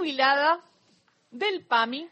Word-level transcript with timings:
jubilada 0.00 0.64
del 1.30 1.66
PAMI 1.66 2.08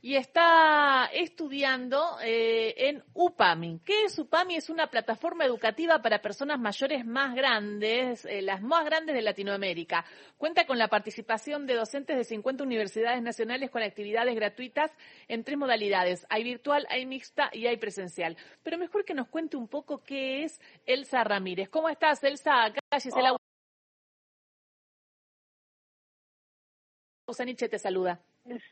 y 0.00 0.14
está 0.14 1.06
estudiando 1.12 2.18
eh, 2.22 2.72
en 2.88 3.02
UPAMI. 3.14 3.80
¿Qué 3.84 4.04
es 4.04 4.16
UPAMI? 4.16 4.54
Es 4.54 4.70
una 4.70 4.86
plataforma 4.86 5.44
educativa 5.44 6.00
para 6.00 6.22
personas 6.22 6.60
mayores 6.60 7.04
más 7.04 7.34
grandes, 7.34 8.24
eh, 8.26 8.42
las 8.42 8.62
más 8.62 8.84
grandes 8.84 9.16
de 9.16 9.22
Latinoamérica. 9.22 10.04
Cuenta 10.38 10.66
con 10.66 10.78
la 10.78 10.86
participación 10.86 11.66
de 11.66 11.74
docentes 11.74 12.16
de 12.16 12.22
50 12.22 12.62
universidades 12.62 13.20
nacionales 13.20 13.70
con 13.70 13.82
actividades 13.82 14.36
gratuitas 14.36 14.92
en 15.26 15.42
tres 15.42 15.58
modalidades. 15.58 16.24
Hay 16.30 16.44
virtual, 16.44 16.86
hay 16.90 17.06
mixta 17.06 17.50
y 17.52 17.66
hay 17.66 17.76
presencial. 17.76 18.36
Pero 18.62 18.78
mejor 18.78 19.04
que 19.04 19.14
nos 19.14 19.26
cuente 19.26 19.56
un 19.56 19.66
poco 19.66 20.04
qué 20.04 20.44
es 20.44 20.60
Elsa 20.86 21.24
Ramírez. 21.24 21.68
¿Cómo 21.68 21.88
estás, 21.88 22.22
Elsa? 22.22 22.66
Acá 22.66 22.80
Gisela 23.00 23.36
Usaniche 27.32 27.68
te 27.68 27.78
saluda. 27.78 28.20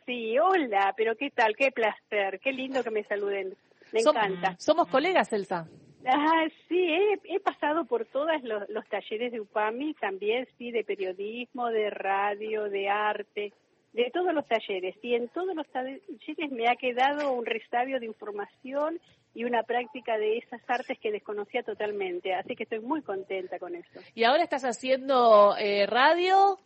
Sí, 0.07 0.39
hola, 0.39 0.95
pero 0.97 1.17
qué 1.17 1.31
tal, 1.31 1.57
qué 1.57 1.71
placer, 1.71 2.41
qué 2.41 2.53
lindo 2.53 2.83
que 2.83 2.91
me 2.91 3.05
saluden. 3.05 3.57
Me 3.93 4.01
encanta. 4.01 4.57
Somos 4.59 4.89
colegas, 4.89 5.33
Elsa. 5.33 5.69
Ah, 6.07 6.47
sí, 6.69 6.79
he, 7.25 7.41
pasado 7.41 7.85
por 7.85 8.07
todos 8.07 8.43
los, 8.43 8.89
talleres 8.89 9.33
de 9.33 9.41
UPAMI, 9.41 9.95
también 9.95 10.49
sí, 10.57 10.71
de 10.71 10.83
periodismo, 10.83 11.69
de 11.69 11.91
radio, 11.91 12.65
de 12.65 12.89
arte, 12.89 13.53
de 13.93 14.11
todos 14.13 14.33
los 14.33 14.47
talleres. 14.47 14.97
Y 15.03 15.15
en 15.15 15.29
todos 15.29 15.55
los 15.55 15.67
talleres 15.69 16.03
me 16.51 16.69
ha 16.69 16.77
quedado 16.77 17.33
un 17.33 17.45
restabio 17.45 18.01
de 18.01 18.07
información 18.07 18.99
y 19.35 19.45
una 19.45 19.63
práctica 19.63 20.19
de 20.19 20.39
esas 20.39 20.61
artes 20.69 20.99
que 20.99 21.13
desconocía 21.13 21.63
totalmente. 21.63 22.35
Así 22.35 22.57
que 22.57 22.65
estoy 22.65 22.81
muy 22.81 23.03
contenta 23.03 23.59
con 23.59 23.75
eso. 23.75 24.01
¿Y 24.15 24.25
ahora 24.25 24.43
estás 24.43 24.65
haciendo 24.65 25.57
eh, 25.59 25.87
radio? 25.87 26.59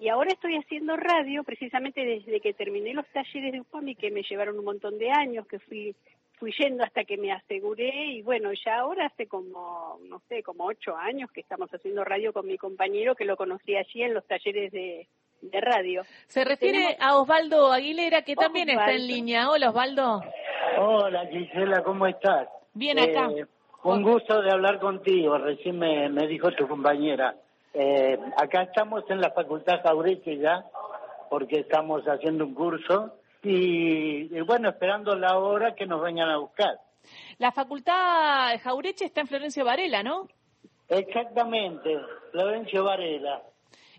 Y 0.00 0.08
ahora 0.08 0.32
estoy 0.32 0.56
haciendo 0.56 0.96
radio 0.96 1.42
precisamente 1.42 2.04
desde 2.04 2.40
que 2.40 2.54
terminé 2.54 2.94
los 2.94 3.06
talleres 3.08 3.52
de 3.52 3.60
UPAMI 3.60 3.96
que 3.96 4.10
me 4.10 4.22
llevaron 4.22 4.58
un 4.58 4.64
montón 4.64 4.98
de 4.98 5.10
años, 5.10 5.46
que 5.46 5.58
fui 5.58 5.94
fui 6.40 6.52
yendo 6.58 6.82
hasta 6.82 7.04
que 7.04 7.18
me 7.18 7.32
aseguré 7.32 8.06
y 8.12 8.22
bueno, 8.22 8.50
ya 8.64 8.78
ahora 8.78 9.06
hace 9.06 9.26
como, 9.26 10.00
no 10.08 10.22
sé, 10.26 10.42
como 10.42 10.64
ocho 10.64 10.96
años 10.96 11.30
que 11.30 11.42
estamos 11.42 11.68
haciendo 11.70 12.02
radio 12.02 12.32
con 12.32 12.46
mi 12.46 12.56
compañero 12.56 13.14
que 13.14 13.26
lo 13.26 13.36
conocí 13.36 13.76
allí 13.76 14.02
en 14.02 14.14
los 14.14 14.26
talleres 14.26 14.72
de, 14.72 15.06
radio. 15.52 16.02
Se 16.26 16.44
refiere 16.44 16.96
a 17.00 17.16
Osvaldo 17.16 17.72
Aguilera 17.72 18.22
que 18.22 18.36
también 18.36 18.70
está 18.70 18.92
en 18.92 19.06
línea. 19.06 19.50
Hola 19.50 19.70
Osvaldo. 19.70 20.22
Hola 20.78 21.26
Gisela, 21.26 21.82
¿cómo 21.82 22.06
estás? 22.06 22.48
Bien 22.74 22.98
acá. 22.98 23.30
Eh, 23.36 23.46
un 23.82 24.02
gusto 24.02 24.42
de 24.42 24.50
hablar 24.50 24.78
contigo, 24.78 25.38
recién 25.38 25.78
me, 25.78 26.08
me 26.08 26.26
dijo 26.26 26.50
tu 26.52 26.68
compañera. 26.68 27.34
Eh, 27.72 28.18
acá 28.36 28.62
estamos 28.62 29.04
en 29.08 29.20
la 29.20 29.30
Facultad 29.30 29.80
Jaureche 29.82 30.36
ya, 30.38 30.64
porque 31.28 31.60
estamos 31.60 32.02
haciendo 32.04 32.44
un 32.44 32.54
curso 32.54 33.14
y, 33.42 34.28
bueno, 34.40 34.68
esperando 34.68 35.14
la 35.14 35.38
hora 35.38 35.74
que 35.74 35.86
nos 35.86 36.02
vengan 36.02 36.28
a 36.28 36.38
buscar. 36.38 36.78
La 37.38 37.52
Facultad 37.52 38.58
Jaureche 38.62 39.06
está 39.06 39.22
en 39.22 39.28
Florencio 39.28 39.64
Varela, 39.64 40.02
¿no? 40.02 40.28
Exactamente, 40.88 41.96
Florencio 42.32 42.84
Varela. 42.84 43.42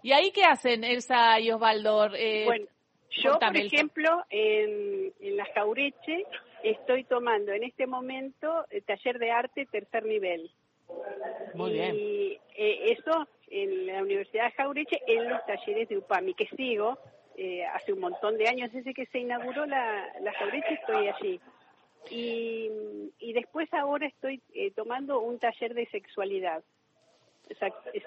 ¿Y 0.04 0.12
ahí 0.14 0.32
qué 0.32 0.44
hacen 0.44 0.84
Elsa 0.84 1.40
y 1.40 1.52
Osvaldo? 1.52 2.14
Eh, 2.16 2.46
bueno, 2.46 2.66
yo, 3.12 3.40
por 3.40 3.58
ejemplo, 3.58 4.24
en, 4.30 5.14
en 5.20 5.38
la 5.38 5.46
Jaureche 5.54 6.26
estoy 6.64 7.04
tomando 7.04 7.52
en 7.52 7.64
este 7.64 7.88
momento 7.88 8.66
el 8.70 8.84
taller 8.84 9.20
de 9.20 9.32
arte 9.32 9.66
tercer 9.66 10.06
nivel. 10.06 10.52
Muy 11.54 11.74
bien. 11.74 11.96
Y 11.96 12.40
eh, 12.56 12.98
eso 12.98 13.28
en 13.50 13.88
la 13.88 14.02
Universidad 14.02 14.46
de 14.46 14.52
Jaureche 14.52 15.02
en 15.08 15.30
los 15.30 15.46
talleres 15.46 15.90
de 15.90 15.98
UPAMI, 15.98 16.34
que 16.34 16.48
sigo 16.56 16.98
eh, 17.36 17.66
hace 17.66 17.94
un 17.94 18.00
montón 18.00 18.38
de 18.38 18.48
años, 18.48 18.72
desde 18.72 18.94
que 18.94 19.06
se 19.08 19.20
inauguró 19.20 19.66
la, 19.66 20.08
la 20.22 20.34
Jaureche 20.34 20.74
estoy 20.74 21.08
allí. 21.08 21.40
Y, 22.10 22.70
y 23.20 23.34
después 23.34 23.72
ahora 23.74 24.08
estoy 24.08 24.42
eh, 24.54 24.72
tomando 24.72 25.20
un 25.20 25.38
taller 25.38 25.74
de 25.74 25.86
sexualidad, 25.88 26.64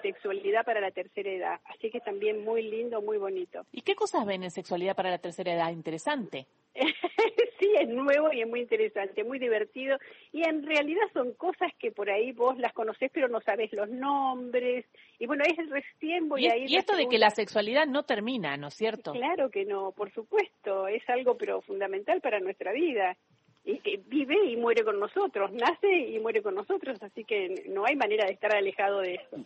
sexualidad 0.01 0.65
para 0.65 0.81
la 0.81 0.91
tercera 0.91 1.29
edad, 1.29 1.59
así 1.65 1.89
que 1.89 1.99
también 1.99 2.43
muy 2.43 2.63
lindo, 2.63 3.01
muy 3.01 3.17
bonito. 3.17 3.65
¿Y 3.71 3.81
qué 3.81 3.95
cosas 3.95 4.25
ven 4.25 4.43
en 4.43 4.51
sexualidad 4.51 4.95
para 4.95 5.09
la 5.09 5.17
tercera 5.17 5.53
edad? 5.53 5.71
Interesante. 5.71 6.47
sí, 7.59 7.71
es 7.79 7.87
nuevo 7.87 8.31
y 8.33 8.41
es 8.41 8.47
muy 8.47 8.61
interesante, 8.61 9.23
muy 9.23 9.39
divertido. 9.39 9.97
Y 10.31 10.43
en 10.43 10.65
realidad 10.65 11.03
son 11.13 11.33
cosas 11.33 11.71
que 11.79 11.91
por 11.91 12.09
ahí 12.09 12.31
vos 12.31 12.57
las 12.57 12.73
conocés, 12.73 13.09
pero 13.13 13.27
no 13.27 13.41
sabés 13.41 13.71
los 13.73 13.89
nombres. 13.89 14.85
Y 15.19 15.25
bueno, 15.25 15.43
es 15.45 15.69
recién 15.69 16.27
voy 16.27 16.47
a 16.47 16.57
ir. 16.57 16.69
Y 16.69 16.75
esto 16.75 16.95
de 16.95 17.07
que 17.07 17.17
la 17.17 17.29
sexualidad 17.29 17.87
no 17.87 18.03
termina, 18.03 18.57
¿no 18.57 18.67
es 18.67 18.73
cierto? 18.73 19.13
Claro 19.13 19.49
que 19.49 19.65
no, 19.65 19.91
por 19.91 20.11
supuesto. 20.13 20.87
Es 20.87 21.07
algo, 21.09 21.37
pero 21.37 21.61
fundamental 21.61 22.21
para 22.21 22.39
nuestra 22.39 22.73
vida. 22.73 23.17
Y 23.65 23.79
que 23.79 23.97
vive 24.05 24.35
y 24.45 24.57
muere 24.57 24.83
con 24.83 24.99
nosotros, 24.99 25.51
nace 25.51 25.91
y 25.91 26.19
muere 26.19 26.43
con 26.43 26.53
nosotros, 26.53 27.01
así 27.01 27.23
que 27.23 27.63
no 27.67 27.83
hay 27.85 27.95
manera 27.95 28.25
de 28.27 28.33
estar 28.33 28.55
alejado 28.55 28.99
de 28.99 29.15
eso. 29.15 29.37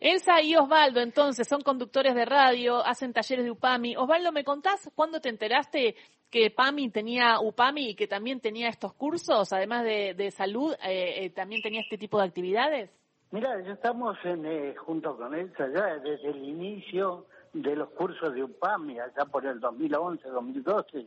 Elsa 0.00 0.42
y 0.42 0.56
Osvaldo, 0.56 1.00
entonces, 1.00 1.46
son 1.48 1.62
conductores 1.62 2.14
de 2.14 2.24
radio, 2.24 2.84
hacen 2.84 3.12
talleres 3.12 3.44
de 3.44 3.50
UPAMI. 3.50 3.96
Osvaldo, 3.96 4.32
¿me 4.32 4.44
contás 4.44 4.90
cuándo 4.94 5.20
te 5.20 5.28
enteraste 5.28 5.94
que 6.30 6.50
PAMI 6.50 6.90
tenía 6.90 7.40
UPAMI 7.40 7.90
y 7.90 7.94
que 7.94 8.08
también 8.08 8.40
tenía 8.40 8.68
estos 8.68 8.92
cursos, 8.94 9.52
además 9.52 9.84
de, 9.84 10.30
salud, 10.32 10.74
eh, 10.84 11.24
eh, 11.24 11.30
también 11.30 11.62
tenía 11.62 11.80
este 11.80 11.96
tipo 11.96 12.18
de 12.18 12.24
actividades? 12.24 12.90
Mira, 13.30 13.60
ya 13.62 13.72
estamos 13.72 14.16
en, 14.24 14.46
eh, 14.46 14.74
junto 14.76 15.16
con 15.16 15.34
Elsa 15.34 15.68
ya 15.72 15.98
desde 15.98 16.30
el 16.30 16.44
inicio 16.44 17.26
de 17.52 17.76
los 17.76 17.90
cursos 17.90 18.34
de 18.34 18.42
UPAMI, 18.42 18.98
allá 18.98 19.24
por 19.30 19.46
el 19.46 19.60
2011, 19.60 20.28
2012, 20.28 21.06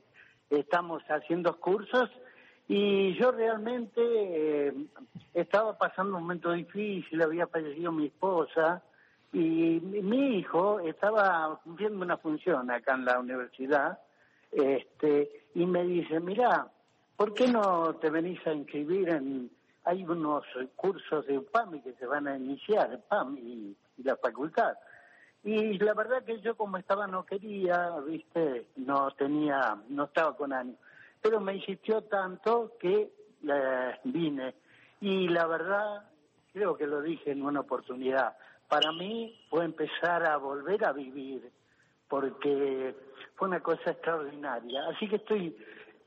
estamos 0.49 1.03
haciendo 1.09 1.59
cursos 1.59 2.09
y 2.67 3.13
yo 3.15 3.31
realmente 3.31 4.73
estaba 5.33 5.77
pasando 5.77 6.17
un 6.17 6.23
momento 6.23 6.51
difícil, 6.51 7.21
había 7.21 7.47
fallecido 7.47 7.91
mi 7.91 8.07
esposa 8.07 8.83
y 9.31 9.79
mi 9.79 10.39
hijo 10.39 10.79
estaba 10.81 11.59
cumpliendo 11.63 12.03
una 12.03 12.17
función 12.17 12.69
acá 12.71 12.95
en 12.95 13.05
la 13.05 13.19
universidad 13.19 13.99
este, 14.51 15.47
y 15.55 15.65
me 15.65 15.83
dice, 15.83 16.19
mira, 16.19 16.67
¿por 17.15 17.33
qué 17.33 17.47
no 17.47 17.95
te 17.95 18.09
venís 18.09 18.45
a 18.47 18.53
inscribir 18.53 19.09
en, 19.09 19.49
hay 19.83 20.03
unos 20.03 20.43
cursos 20.75 21.25
de 21.25 21.39
PAMI 21.39 21.81
que 21.81 21.93
se 21.93 22.05
van 22.05 22.27
a 22.27 22.37
iniciar, 22.37 23.01
PAMI 23.07 23.39
y, 23.97 24.03
la 24.03 24.15
facultad? 24.17 24.73
Y 25.43 25.77
la 25.79 25.93
verdad 25.93 26.23
que 26.23 26.39
yo 26.41 26.55
como 26.55 26.77
estaba 26.77 27.07
no 27.07 27.25
quería, 27.25 27.91
viste, 28.05 28.67
no 28.75 29.11
tenía, 29.11 29.77
no 29.89 30.05
estaba 30.05 30.35
con 30.35 30.51
ánimo. 30.51 30.77
Pero 31.21 31.39
me 31.39 31.55
insistió 31.55 32.03
tanto 32.03 32.73
que 32.79 33.11
vine. 34.03 34.55
Y 35.01 35.27
la 35.27 35.45
verdad, 35.47 36.09
creo 36.53 36.77
que 36.77 36.87
lo 36.87 37.01
dije 37.01 37.31
en 37.31 37.43
una 37.43 37.61
oportunidad, 37.61 38.35
para 38.67 38.91
mí 38.91 39.39
fue 39.49 39.65
empezar 39.65 40.25
a 40.25 40.37
volver 40.37 40.85
a 40.85 40.91
vivir, 40.91 41.51
porque 42.07 42.95
fue 43.35 43.47
una 43.47 43.61
cosa 43.61 43.91
extraordinaria. 43.91 44.87
Así 44.87 45.07
que 45.07 45.17
estoy 45.17 45.55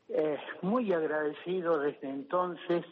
eh, 0.09 0.39
muy 0.63 0.93
agradecido 0.93 1.79
desde 1.79 2.09
entonces 2.09 2.85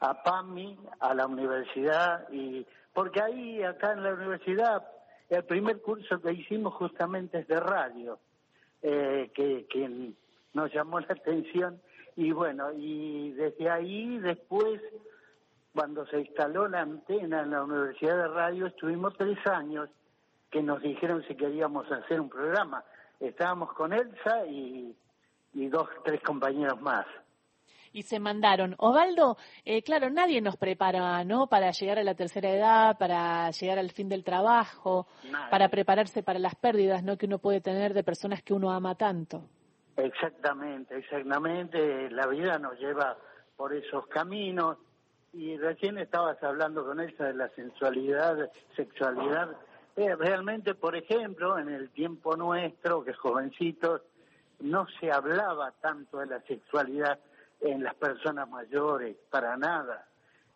a 0.00 0.22
PAMI, 0.22 0.78
a 1.00 1.14
la 1.14 1.26
universidad, 1.26 2.30
y 2.30 2.66
porque 2.92 3.20
ahí, 3.20 3.62
acá 3.62 3.92
en 3.92 4.02
la 4.02 4.14
universidad, 4.14 4.86
el 5.28 5.44
primer 5.44 5.80
curso 5.80 6.20
que 6.20 6.32
hicimos 6.32 6.74
justamente 6.74 7.38
es 7.38 7.48
de 7.48 7.60
radio, 7.60 8.18
eh, 8.82 9.30
que, 9.34 9.66
que 9.66 10.12
nos 10.52 10.72
llamó 10.72 11.00
la 11.00 11.12
atención, 11.12 11.80
y 12.16 12.32
bueno, 12.32 12.72
y 12.72 13.32
desde 13.32 13.70
ahí 13.70 14.18
después, 14.18 14.80
cuando 15.74 16.06
se 16.06 16.20
instaló 16.20 16.68
la 16.68 16.80
antena 16.80 17.42
en 17.42 17.50
la 17.50 17.64
Universidad 17.64 18.16
de 18.16 18.28
Radio, 18.28 18.66
estuvimos 18.66 19.16
tres 19.16 19.38
años 19.46 19.88
que 20.50 20.62
nos 20.62 20.82
dijeron 20.82 21.24
si 21.28 21.34
queríamos 21.36 21.90
hacer 21.90 22.20
un 22.20 22.28
programa 22.28 22.84
estábamos 23.20 23.72
con 23.74 23.92
Elsa 23.92 24.46
y, 24.46 24.94
dos, 25.52 25.88
tres 26.04 26.20
compañeros 26.22 26.80
más. 26.80 27.06
Y 27.92 28.02
se 28.02 28.20
mandaron. 28.20 28.76
Osvaldo, 28.78 29.36
eh, 29.64 29.82
claro, 29.82 30.10
nadie 30.10 30.40
nos 30.40 30.56
prepara, 30.56 31.24
¿no? 31.24 31.48
Para 31.48 31.72
llegar 31.72 31.98
a 31.98 32.04
la 32.04 32.14
tercera 32.14 32.50
edad, 32.50 32.98
para 32.98 33.50
llegar 33.50 33.78
al 33.80 33.90
fin 33.90 34.08
del 34.08 34.22
trabajo, 34.22 35.08
para 35.50 35.68
prepararse 35.68 36.22
para 36.22 36.38
las 36.38 36.54
pérdidas, 36.54 37.02
¿no? 37.02 37.18
Que 37.18 37.26
uno 37.26 37.38
puede 37.38 37.60
tener 37.60 37.92
de 37.92 38.04
personas 38.04 38.42
que 38.42 38.54
uno 38.54 38.70
ama 38.70 38.94
tanto. 38.94 39.42
Exactamente, 39.96 40.96
exactamente. 40.96 42.10
La 42.10 42.26
vida 42.26 42.58
nos 42.58 42.78
lleva 42.78 43.16
por 43.56 43.74
esos 43.74 44.06
caminos. 44.06 44.78
Y 45.32 45.56
recién 45.58 45.98
estabas 45.98 46.42
hablando 46.42 46.84
con 46.84 47.00
Elsa 47.00 47.24
de 47.26 47.34
la 47.34 47.48
sensualidad, 47.50 48.50
sexualidad 48.74 49.56
eh, 49.96 50.16
realmente, 50.16 50.74
por 50.74 50.96
ejemplo, 50.96 51.58
en 51.58 51.68
el 51.68 51.90
tiempo 51.90 52.36
nuestro, 52.36 53.04
que 53.04 53.12
jovencitos, 53.12 54.02
no 54.60 54.86
se 54.98 55.10
hablaba 55.10 55.72
tanto 55.80 56.18
de 56.18 56.26
la 56.26 56.40
sexualidad 56.42 57.18
en 57.60 57.82
las 57.82 57.94
personas 57.94 58.48
mayores, 58.48 59.16
para 59.30 59.56
nada. 59.56 60.06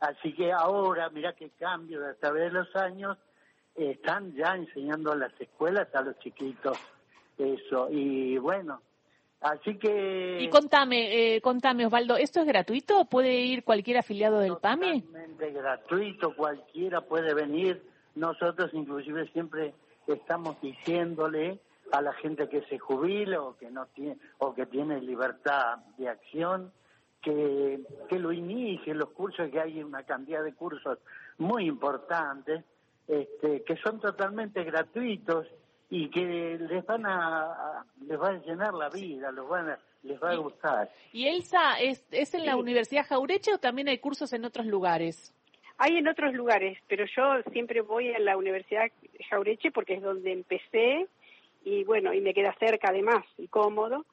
Así 0.00 0.34
que 0.34 0.52
ahora, 0.52 1.10
mira 1.10 1.34
qué 1.34 1.50
cambio 1.58 2.06
a 2.06 2.14
través 2.14 2.44
de 2.44 2.58
los 2.58 2.74
años, 2.76 3.18
están 3.74 4.34
ya 4.34 4.54
enseñando 4.54 5.12
a 5.12 5.16
las 5.16 5.38
escuelas 5.40 5.94
a 5.94 6.02
los 6.02 6.18
chiquitos 6.20 6.78
eso. 7.36 7.88
Y 7.90 8.38
bueno, 8.38 8.82
así 9.44 9.76
que... 9.78 10.38
Y 10.40 10.48
contame, 10.48 11.36
eh, 11.36 11.40
contame 11.40 11.86
Osvaldo, 11.86 12.16
¿esto 12.16 12.40
es 12.40 12.46
gratuito? 12.46 13.04
¿Puede 13.04 13.34
ir 13.36 13.62
cualquier 13.62 13.98
afiliado 13.98 14.40
del 14.40 14.56
PAMI? 14.56 15.02
Totalmente 15.02 15.52
gratuito, 15.52 16.34
cualquiera 16.34 17.00
puede 17.02 17.34
venir. 17.34 17.82
Nosotros 18.16 18.70
inclusive 18.72 19.28
siempre 19.32 19.74
estamos 20.06 20.60
diciéndole 20.60 21.60
a 21.92 22.00
la 22.00 22.12
gente 22.14 22.48
que 22.48 22.62
se 22.62 22.78
jubila 22.78 23.40
o 23.42 23.56
que 23.56 23.70
no 23.70 23.86
tiene 23.86 24.18
o 24.38 24.54
que 24.54 24.66
tiene 24.66 25.00
libertad 25.00 25.78
de 25.98 26.08
acción 26.08 26.72
que, 27.22 27.80
que 28.08 28.18
lo 28.18 28.32
inicie 28.32 28.94
los 28.94 29.10
cursos 29.10 29.50
que 29.50 29.60
hay 29.60 29.82
una 29.82 30.02
cantidad 30.02 30.42
de 30.42 30.54
cursos 30.54 30.98
muy 31.38 31.66
importantes 31.66 32.64
este, 33.06 33.62
que 33.64 33.76
son 33.76 34.00
totalmente 34.00 34.64
gratuitos 34.64 35.46
y 35.94 36.08
que 36.08 36.58
les 36.58 36.84
van 36.86 37.06
a, 37.06 37.84
les 38.04 38.20
va 38.20 38.30
a 38.30 38.38
llenar 38.44 38.74
la 38.74 38.88
vida, 38.88 39.30
los 39.30 39.48
van 39.48 39.70
a, 39.70 39.78
les 40.02 40.20
va 40.20 40.32
a 40.32 40.34
gustar. 40.34 40.90
¿Y 41.12 41.28
Elsa 41.28 41.78
es, 41.80 42.04
es 42.10 42.34
en 42.34 42.44
la 42.46 42.56
Universidad 42.56 43.06
Jaureche 43.06 43.54
o 43.54 43.58
también 43.58 43.86
hay 43.86 43.98
cursos 43.98 44.32
en 44.32 44.44
otros 44.44 44.66
lugares? 44.66 45.32
Hay 45.78 45.96
en 45.96 46.08
otros 46.08 46.34
lugares, 46.34 46.78
pero 46.88 47.04
yo 47.16 47.48
siempre 47.52 47.80
voy 47.80 48.12
a 48.12 48.18
la 48.18 48.36
Universidad 48.36 48.90
Jaureche 49.30 49.70
porque 49.70 49.94
es 49.94 50.02
donde 50.02 50.32
empecé 50.32 51.06
y 51.64 51.84
bueno, 51.84 52.12
y 52.12 52.20
me 52.20 52.34
queda 52.34 52.56
cerca 52.58 52.88
además 52.88 53.24
y 53.38 53.46
cómodo. 53.46 54.04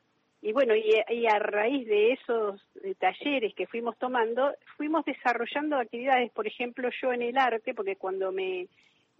Y 0.43 0.53
bueno, 0.53 0.75
y, 0.75 0.83
y 1.09 1.25
a 1.25 1.39
raíz 1.39 1.87
de 1.87 2.13
esos 2.13 2.61
talleres 2.99 3.55
que 3.55 3.65
fuimos 3.65 3.97
tomando, 3.97 4.53
fuimos 4.77 5.03
desarrollando 5.03 5.77
actividades, 5.77 6.31
por 6.31 6.45
ejemplo, 6.45 6.89
yo 7.01 7.11
en 7.11 7.23
el 7.23 7.37
arte, 7.39 7.73
porque 7.73 7.95
cuando 7.95 8.31
me 8.31 8.67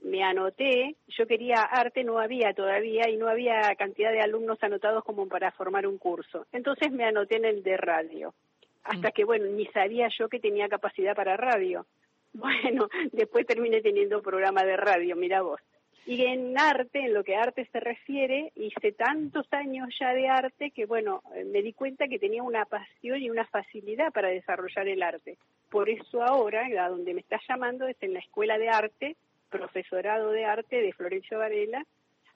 me 0.02 0.24
anoté, 0.24 0.96
yo 1.08 1.28
quería 1.28 1.62
arte, 1.62 2.04
no 2.04 2.20
había 2.20 2.54
todavía 2.54 3.10
y 3.10 3.18
no 3.18 3.28
había 3.28 3.74
cantidad 3.76 4.12
de 4.12 4.22
alumnos 4.22 4.58
anotados 4.62 5.04
como 5.04 5.28
para 5.28 5.52
formar 5.52 5.86
un 5.86 5.98
curso. 5.98 6.46
Entonces 6.52 6.92
me 6.92 7.06
anoté 7.06 7.38
en 7.38 7.46
el 7.46 7.64
de 7.64 7.78
radio, 7.78 8.34
hasta 8.84 9.10
mm. 9.10 9.12
que, 9.12 9.24
bueno, 9.24 9.46
ni 9.46 9.66
sabía 9.68 10.08
yo 10.18 10.28
que 10.28 10.40
tenía 10.40 10.70
capacidad 10.70 11.16
para 11.16 11.38
radio. 11.38 11.86
Bueno, 12.34 12.88
después 13.12 13.46
terminé 13.46 13.82
teniendo 13.82 14.22
programa 14.22 14.64
de 14.64 14.78
radio, 14.78 15.18
mira 15.18 15.42
vos. 15.42 15.60
Y 16.06 16.24
en 16.26 16.58
arte, 16.58 17.00
en 17.00 17.14
lo 17.14 17.26
que 17.26 17.36
a 17.36 17.44
arte 17.44 17.68
se 17.74 17.82
refiere, 17.82 18.54
hice 18.56 18.94
tantos 18.94 19.46
años 19.52 19.90
ya 20.00 20.14
de 20.14 20.30
arte 20.30 20.72
que, 20.72 20.86
bueno, 20.86 21.22
me 21.48 21.62
di 21.62 21.74
cuenta 21.74 22.08
que 22.08 22.20
tenía 22.20 22.42
una 22.42 22.64
pasión 22.64 23.22
y 23.22 23.30
una 23.30 23.46
facilidad 23.48 24.14
para 24.14 24.30
desarrollar 24.30 24.88
el 24.88 25.04
arte. 25.04 25.38
Por 25.70 25.90
eso 25.90 26.24
ahora, 26.24 26.68
a 26.84 26.90
donde 26.90 27.14
me 27.14 27.20
está 27.20 27.38
llamando, 27.50 27.86
es 27.86 27.98
en 28.02 28.14
la 28.14 28.20
Escuela 28.20 28.58
de 28.58 28.70
Arte 28.70 29.18
profesorado 29.52 30.32
de 30.32 30.46
arte 30.46 30.82
de 30.82 30.94
Florencio 30.94 31.38
Varela, 31.38 31.86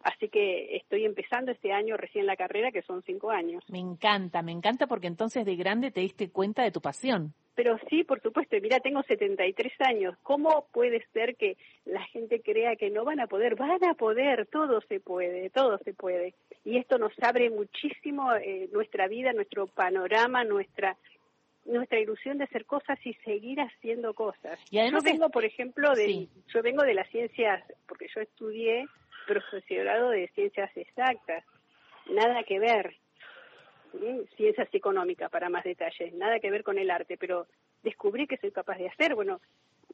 así 0.04 0.30
que 0.30 0.76
estoy 0.76 1.06
empezando 1.06 1.52
este 1.52 1.72
año 1.72 1.98
recién 1.98 2.28
la 2.28 2.36
carrera, 2.36 2.72
que 2.72 2.84
son 2.84 3.02
cinco 3.02 3.32
años. 3.32 3.64
Me 3.70 3.80
encanta, 3.80 4.44
me 4.44 4.52
encanta 4.52 4.86
porque 4.86 5.08
entonces 5.08 5.46
de 5.46 5.56
grande 5.56 5.90
te 5.90 6.02
diste 6.02 6.30
cuenta 6.30 6.62
de 6.62 6.72
tu 6.72 6.82
pasión. 6.82 7.34
Pero 7.56 7.80
sí, 7.90 8.04
por 8.04 8.22
supuesto, 8.22 8.58
mira, 8.62 8.82
tengo 8.82 9.02
73 9.04 9.74
años. 9.80 10.18
¿Cómo 10.24 10.68
puede 10.74 11.06
ser 11.14 11.38
que 11.38 11.58
la 11.86 12.04
gente 12.08 12.42
crea 12.42 12.76
que 12.76 12.90
no 12.90 13.06
van 13.06 13.22
a 13.22 13.28
poder? 13.28 13.56
Van 13.56 13.82
a 13.86 13.94
poder, 13.94 14.46
todo 14.48 14.82
se 14.82 15.00
puede, 15.00 15.50
todo 15.52 15.78
se 15.80 15.94
puede. 15.94 16.36
Y 16.66 16.78
esto 16.78 16.98
nos 16.98 17.14
abre 17.22 17.50
muchísimo 17.50 18.34
eh, 18.36 18.70
nuestra 18.74 19.08
vida, 19.08 19.32
nuestro 19.32 19.68
panorama, 19.68 20.44
nuestra 20.44 20.98
nuestra 21.66 22.00
ilusión 22.00 22.38
de 22.38 22.46
hacer 22.46 22.66
cosas 22.66 23.00
y 23.06 23.14
seguir 23.26 23.60
haciendo 23.60 24.14
cosas. 24.14 24.60
Y 24.70 24.78
yo 24.90 25.02
vengo, 25.02 25.30
por 25.30 25.46
ejemplo, 25.46 25.94
de, 25.96 26.28
yo 26.48 26.62
vengo 26.62 26.84
de 26.84 26.94
las 26.94 27.10
ciencias, 27.10 27.64
porque 27.88 28.08
yo 28.14 28.22
estudié 28.22 28.88
profesorado 29.28 30.10
de 30.12 30.28
ciencias 30.30 30.70
exactas, 30.78 31.44
nada 32.10 32.44
que 32.44 32.60
ver, 32.60 32.96
ciencias 34.36 34.70
económicas 34.74 35.30
para 35.32 35.50
más 35.50 35.64
detalles, 35.64 36.14
nada 36.14 36.40
que 36.40 36.52
ver 36.52 36.64
con 36.64 36.78
el 36.78 36.92
arte, 36.92 37.18
pero 37.18 37.48
descubrí 37.84 38.28
que 38.28 38.38
soy 38.38 38.52
capaz 38.52 38.78
de 38.78 38.88
hacer, 38.88 39.16
bueno, 39.16 39.42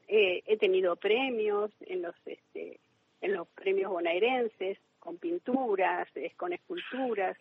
eh, 0.07 0.43
he 0.45 0.57
tenido 0.57 0.95
premios 0.97 1.71
en 1.81 2.01
los, 2.01 2.15
este, 2.25 2.79
en 3.21 3.33
los 3.33 3.47
premios 3.49 3.91
bonaerenses, 3.91 4.77
con 4.99 5.17
pinturas, 5.17 6.07
con 6.37 6.53
esculturas, 6.53 7.37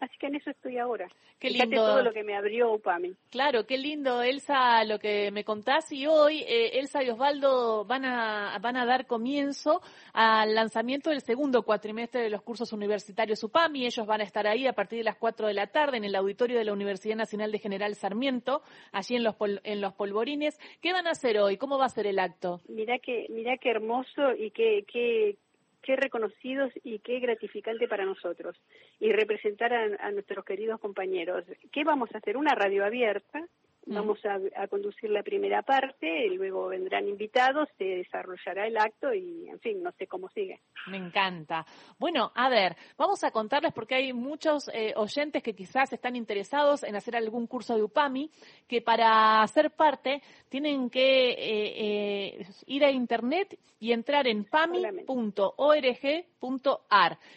Así 0.00 0.16
que 0.18 0.26
en 0.26 0.34
eso 0.36 0.50
estoy 0.50 0.78
ahora. 0.78 1.08
Qué 1.38 1.50
lindo. 1.50 1.76
todo 1.76 2.02
lo 2.02 2.12
que 2.12 2.22
me 2.22 2.34
abrió 2.36 2.72
UPAMI. 2.72 3.14
Claro, 3.30 3.66
qué 3.66 3.78
lindo, 3.78 4.22
Elsa, 4.22 4.84
lo 4.84 4.98
que 4.98 5.30
me 5.30 5.44
contás. 5.44 5.90
Y 5.92 6.06
hoy 6.06 6.42
eh, 6.46 6.78
Elsa 6.78 7.02
y 7.02 7.10
Osvaldo 7.10 7.84
van 7.84 8.04
a, 8.04 8.58
van 8.60 8.76
a 8.76 8.86
dar 8.86 9.06
comienzo 9.06 9.80
al 10.12 10.54
lanzamiento 10.54 11.10
del 11.10 11.20
segundo 11.20 11.62
cuatrimestre 11.62 12.22
de 12.22 12.30
los 12.30 12.42
cursos 12.42 12.72
universitarios 12.72 13.42
UPAMI. 13.42 13.86
Ellos 13.86 14.06
van 14.06 14.20
a 14.20 14.24
estar 14.24 14.46
ahí 14.46 14.66
a 14.66 14.72
partir 14.72 14.98
de 14.98 15.04
las 15.04 15.16
4 15.16 15.48
de 15.48 15.54
la 15.54 15.66
tarde 15.66 15.96
en 15.96 16.04
el 16.04 16.14
auditorio 16.14 16.58
de 16.58 16.64
la 16.64 16.72
Universidad 16.72 17.16
Nacional 17.16 17.52
de 17.52 17.58
General 17.58 17.94
Sarmiento, 17.94 18.62
allí 18.92 19.16
en 19.16 19.24
los, 19.24 19.36
en 19.64 19.80
los 19.80 19.92
polvorines. 19.94 20.58
¿Qué 20.80 20.92
van 20.92 21.06
a 21.06 21.10
hacer 21.10 21.38
hoy? 21.38 21.56
¿Cómo 21.56 21.78
va 21.78 21.86
a 21.86 21.90
ser 21.90 22.06
el 22.06 22.18
acto? 22.18 22.60
Mira 22.68 22.98
que, 22.98 23.26
mira 23.30 23.56
qué 23.58 23.70
hermoso 23.70 24.32
y 24.38 24.50
qué, 24.50 24.84
qué, 24.90 25.36
qué 25.84 25.96
reconocidos 25.96 26.72
y 26.82 26.98
qué 27.00 27.20
gratificante 27.20 27.86
para 27.86 28.04
nosotros. 28.04 28.56
Y 28.98 29.12
representar 29.12 29.72
a, 29.72 30.10
nuestros 30.10 30.44
queridos 30.44 30.80
compañeros. 30.80 31.44
¿Qué 31.70 31.84
vamos 31.84 32.08
a 32.14 32.18
hacer? 32.18 32.36
Una 32.36 32.54
radio 32.54 32.84
abierta. 32.84 33.46
Vamos 33.86 34.18
a, 34.24 34.66
conducir 34.68 35.10
la 35.10 35.22
primera 35.22 35.60
parte, 35.62 36.26
luego 36.30 36.68
vendrán 36.68 37.06
invitados, 37.06 37.68
se 37.76 37.84
desarrollará 37.84 38.66
el 38.66 38.78
acto 38.78 39.12
y, 39.12 39.46
en 39.48 39.60
fin, 39.60 39.82
no 39.82 39.92
sé 39.92 40.06
cómo 40.06 40.30
sigue. 40.30 40.60
Me 40.86 40.96
encanta. 40.96 41.66
Bueno, 41.98 42.32
a 42.34 42.48
ver, 42.48 42.76
vamos 42.96 43.22
a 43.24 43.30
contarles 43.30 43.74
porque 43.74 43.96
hay 43.96 44.14
muchos 44.14 44.70
eh, 44.72 44.94
oyentes 44.96 45.42
que 45.42 45.54
quizás 45.54 45.92
están 45.92 46.16
interesados 46.16 46.82
en 46.82 46.96
hacer 46.96 47.14
algún 47.14 47.46
curso 47.46 47.76
de 47.76 47.82
UPAMI, 47.82 48.30
que 48.66 48.80
para 48.80 49.46
ser 49.48 49.70
parte 49.72 50.22
tienen 50.48 50.88
que 50.88 51.32
eh, 51.32 52.36
eh, 52.38 52.46
ir 52.66 52.84
a 52.84 52.90
internet 52.90 53.58
y 53.78 53.92
entrar 53.92 54.26
en 54.26 54.44
pami.org.ar. 54.44 55.08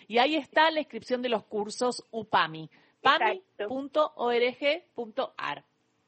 Y 0.07 0.17
ahí 0.17 0.37
está 0.37 0.71
la 0.71 0.79
inscripción 0.79 1.21
de 1.21 1.27
los 1.29 1.43
cursos 1.43 2.07
UPAMI. 2.11 2.69
pami.org.ar. 3.01 3.37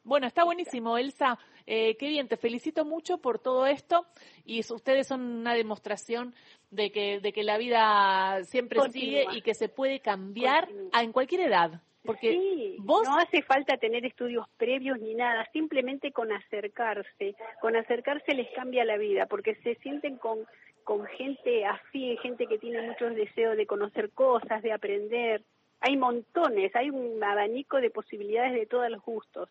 Bueno, 0.10 0.26
está 0.26 0.44
buenísimo, 0.44 0.98
Elsa. 0.98 1.38
Eh, 1.68 1.96
qué 1.98 2.08
bien, 2.08 2.28
te 2.28 2.36
felicito 2.36 2.84
mucho 2.84 3.20
por 3.20 3.38
todo 3.38 3.68
esto 3.68 4.08
y 4.44 4.62
ustedes 4.62 5.06
son 5.06 5.22
una 5.22 5.54
demostración 5.54 6.34
de 6.72 6.92
que, 6.92 7.20
de 7.20 7.32
que 7.32 7.44
la 7.44 7.60
vida 7.60 8.44
siempre 8.46 8.80
sigue 8.90 9.28
y 9.32 9.44
que 9.44 9.54
se 9.54 9.70
puede 9.70 10.00
cambiar 10.00 10.68
en 11.00 11.12
cualquier 11.12 11.42
edad. 11.42 11.84
Porque 12.04 12.32
sí, 12.32 12.78
vos... 12.80 13.08
no 13.08 13.20
hace 13.20 13.44
falta 13.44 13.78
tener 13.78 14.04
estudios 14.04 14.48
previos 14.58 15.00
ni 15.00 15.13
nada, 15.13 15.48
simplemente 15.54 16.12
con 16.12 16.32
acercarse, 16.32 17.36
con 17.62 17.75
acercarse 17.75 18.34
les 18.34 18.50
cambia 18.56 18.86
la 18.86 18.98
vida, 18.98 19.28
porque 19.28 19.54
se 19.62 19.75
sienten 19.75 20.18
con, 20.18 20.39
con 20.84 21.06
gente 21.06 21.68
así, 21.68 22.18
gente 22.24 22.48
que 22.48 22.58
tiene 22.58 22.82
muchos 22.82 23.13
deseos 23.13 23.56
de 23.56 23.68
conocer 23.68 24.10
cosas, 24.10 24.63
de 24.63 24.74
aprender. 24.74 25.44
Hay 25.82 25.98
montones, 25.98 26.75
hay 26.75 26.89
un 26.89 27.24
abanico 27.24 27.80
de 27.80 27.92
posibilidades 27.92 28.54
de 28.54 28.66
todos 28.66 28.89
los 28.89 29.04
gustos. 29.04 29.50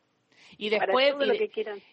Y 0.57 0.71
después, 0.71 1.15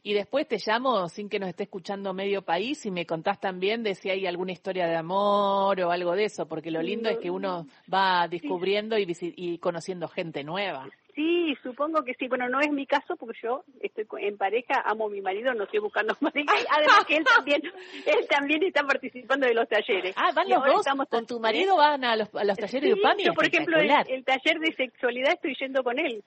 y, 0.03 0.13
después 0.13 0.47
te 0.47 0.57
llamo 0.65 1.07
sin 1.09 1.29
que 1.29 1.39
nos 1.39 1.49
esté 1.49 1.63
escuchando 1.63 2.13
medio 2.13 2.41
país 2.41 2.85
y 2.85 2.91
me 2.91 3.05
contás 3.05 3.39
también 3.39 3.83
de 3.83 3.95
si 3.95 4.09
hay 4.09 4.25
alguna 4.25 4.51
historia 4.51 4.87
de 4.87 4.95
amor 4.95 5.79
o 5.81 5.91
algo 5.91 6.15
de 6.15 6.25
eso, 6.25 6.47
porque 6.47 6.71
lo 6.71 6.81
lindo 6.81 7.09
es 7.09 7.17
que 7.17 7.29
uno 7.29 7.67
va 7.91 8.27
descubriendo 8.27 8.97
y, 8.97 9.05
y 9.19 9.57
conociendo 9.59 10.07
gente 10.07 10.43
nueva. 10.43 10.87
Sí, 11.15 11.55
supongo 11.63 12.03
que 12.03 12.13
sí. 12.15 12.27
Bueno, 12.27 12.49
no 12.49 12.59
es 12.59 12.69
mi 12.69 12.85
caso 12.85 13.15
porque 13.15 13.39
yo 13.41 13.63
estoy 13.79 14.05
en 14.19 14.37
pareja, 14.37 14.81
amo 14.85 15.05
a 15.05 15.09
mi 15.09 15.21
marido, 15.21 15.53
no 15.53 15.63
estoy 15.63 15.79
buscando 15.79 16.13
pareja. 16.21 16.51
además 16.69 17.05
que 17.07 17.17
él 17.17 17.23
también, 17.35 17.61
él 18.05 18.27
también 18.29 18.63
está 18.63 18.83
participando 18.83 19.47
de 19.47 19.53
los 19.53 19.67
talleres. 19.69 20.13
Ah, 20.17 20.31
van 20.35 20.49
los 20.49 20.63
dos. 20.65 20.85
¿Con 21.09 21.25
tu 21.25 21.39
marido 21.39 21.77
van 21.77 22.03
a 22.03 22.17
los, 22.17 22.33
a 22.35 22.43
los 22.43 22.57
talleres 22.57 22.89
de 22.89 22.99
UPAMI? 22.99 23.23
Yo, 23.23 23.33
por 23.33 23.45
ejemplo, 23.45 23.79
el, 23.79 24.25
taller 24.25 24.59
de 24.59 24.73
sexualidad 24.75 25.33
estoy 25.33 25.55
yendo 25.57 25.83
con 25.83 25.97
él. 25.97 26.21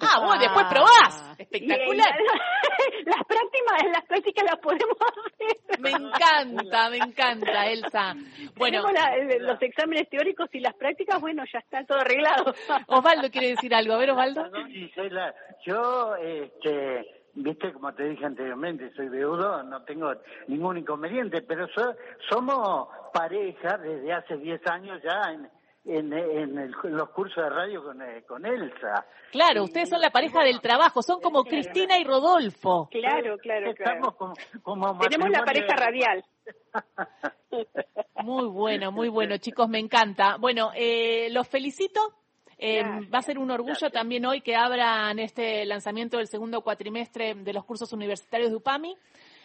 Ah, 0.00 0.20
bueno, 0.20 0.40
después 0.40 0.66
probás. 0.68 1.34
Espectacular. 1.38 2.10
las 3.06 3.24
prácticas, 3.24 3.92
las 3.92 4.04
prácticas 4.06 4.44
las 4.44 4.58
podemos 4.58 4.96
hacer. 5.00 5.80
Me 5.80 5.90
encanta, 5.90 6.90
me 6.90 6.96
encanta, 6.98 7.66
Elsa. 7.66 8.14
Bueno, 8.56 8.82
los 9.40 9.62
exámenes 9.62 10.08
teóricos 10.08 10.48
y 10.52 10.60
las 10.60 10.74
prácticas, 10.74 11.20
bueno, 11.20 11.44
ya 11.52 11.60
está 11.60 11.84
todo 11.84 12.00
arreglado. 12.00 12.52
Osvaldo 12.88 13.30
quiere 13.30 13.48
decir 13.50 13.74
algo, 13.74 13.94
a 13.94 13.98
ver, 13.98 14.10
Osvaldo. 14.10 14.44
yo, 15.64 16.16
este, 16.16 17.22
viste, 17.34 17.72
como 17.72 17.94
te 17.94 18.08
dije 18.08 18.24
anteriormente, 18.24 18.92
soy 18.94 19.08
viudo, 19.08 19.62
no 19.62 19.82
tengo 19.84 20.12
ningún 20.48 20.78
inconveniente, 20.78 21.42
pero 21.42 21.68
somos 22.28 22.88
pareja 23.12 23.78
desde 23.78 24.12
hace 24.12 24.36
10 24.36 24.66
años 24.66 25.00
ya 25.02 25.32
en, 25.32 25.48
en, 25.86 26.72
los 26.84 27.10
cursos 27.10 27.44
de 27.44 27.50
radio 27.50 27.82
con, 27.82 28.02
eh, 28.02 28.24
con 28.26 28.44
Elsa. 28.44 29.06
Claro, 29.30 29.64
ustedes 29.64 29.88
son 29.88 30.00
la 30.00 30.10
pareja 30.10 30.42
del 30.42 30.60
trabajo, 30.60 31.02
son 31.02 31.20
como 31.20 31.44
Cristina 31.44 31.98
y 31.98 32.04
Rodolfo. 32.04 32.88
Claro, 32.90 33.38
claro, 33.38 33.74
claro. 33.74 34.16
Tenemos 35.08 35.30
la 35.30 35.44
pareja 35.44 35.76
radial. 35.76 36.24
Muy 38.22 38.46
bueno, 38.46 38.92
muy 38.92 39.08
bueno, 39.08 39.36
chicos, 39.38 39.68
me 39.68 39.78
encanta. 39.78 40.36
Bueno, 40.38 40.70
eh, 40.74 41.28
los 41.30 41.46
felicito. 41.48 42.00
Eh, 42.58 42.82
va 43.12 43.18
a 43.18 43.22
ser 43.22 43.38
un 43.38 43.50
orgullo 43.50 43.90
también 43.90 44.24
hoy 44.24 44.40
que 44.40 44.56
abran 44.56 45.18
este 45.18 45.66
lanzamiento 45.66 46.16
del 46.16 46.26
segundo 46.26 46.62
cuatrimestre 46.62 47.34
de 47.34 47.52
los 47.52 47.64
cursos 47.64 47.92
universitarios 47.92 48.50
de 48.50 48.56
UPAMI. 48.56 48.96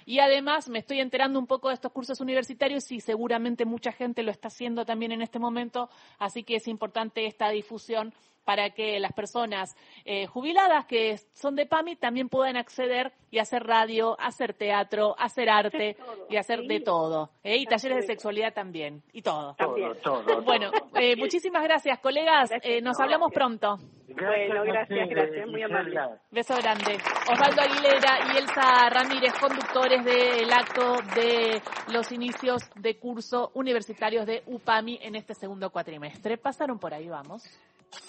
Y 0.05 0.19
además 0.19 0.69
me 0.69 0.79
estoy 0.79 0.99
enterando 0.99 1.39
un 1.39 1.47
poco 1.47 1.69
de 1.69 1.75
estos 1.75 1.91
cursos 1.91 2.19
universitarios 2.21 2.91
y 2.91 3.01
seguramente 3.01 3.65
mucha 3.65 3.91
gente 3.91 4.23
lo 4.23 4.31
está 4.31 4.47
haciendo 4.47 4.85
también 4.85 5.11
en 5.11 5.21
este 5.21 5.39
momento, 5.39 5.89
así 6.19 6.43
que 6.43 6.55
es 6.55 6.67
importante 6.67 7.25
esta 7.25 7.49
difusión 7.49 8.13
para 8.43 8.71
que 8.71 8.99
las 8.99 9.13
personas 9.13 9.75
eh, 10.05 10.27
jubiladas 10.27 10.85
que 10.85 11.17
son 11.33 11.55
de 11.55 11.65
PAMI 11.65 11.95
también 11.95 12.29
puedan 12.29 12.57
acceder 12.57 13.11
y 13.29 13.39
hacer 13.39 13.63
radio, 13.65 14.19
hacer 14.19 14.53
teatro, 14.53 15.15
hacer 15.17 15.49
arte 15.49 15.95
y 16.29 16.35
hacer 16.35 16.63
de 16.63 16.81
todo. 16.81 17.29
¿eh? 17.43 17.57
Y 17.57 17.65
talleres 17.65 18.01
de 18.01 18.03
sexualidad 18.03 18.53
también, 18.53 19.03
y 19.13 19.21
todo. 19.21 19.55
todo, 20.03 20.41
bueno, 20.41 20.71
eh, 20.95 21.15
muchísimas 21.15 21.63
gracias, 21.63 21.99
colegas. 21.99 22.51
nos 22.81 22.99
hablamos 22.99 23.31
pronto. 23.31 23.79
bueno, 24.07 24.63
gracias, 24.63 25.09
gracias, 25.09 25.47
muy 25.47 25.61
amable. 25.61 25.99
Beso 26.31 26.55
grande. 26.57 26.97
Osvaldo 27.31 27.61
Aguilera 27.61 28.33
y 28.33 28.37
Elsa 28.37 28.89
Ramírez, 28.89 29.33
conductores 29.39 30.03
del 30.03 30.51
acto 30.51 30.97
de 31.15 31.61
los 31.93 32.11
inicios 32.11 32.69
de 32.75 32.97
curso 32.97 33.51
universitarios 33.53 34.25
de 34.25 34.43
UPAMI 34.47 34.99
en 35.01 35.15
este 35.15 35.33
segundo 35.35 35.69
cuatrimestre. 35.69 36.37
Pasaron 36.37 36.79
por 36.79 36.93
ahí, 36.93 37.07
vamos. 37.07 37.43